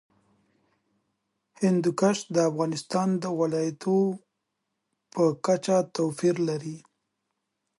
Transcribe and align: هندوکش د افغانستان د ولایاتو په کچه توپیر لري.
هندوکش 1.61 2.17
د 2.35 2.37
افغانستان 2.49 3.09
د 3.23 3.25
ولایاتو 3.39 3.99
په 5.13 5.23
کچه 5.45 5.77
توپیر 5.95 6.35
لري. 6.49 6.77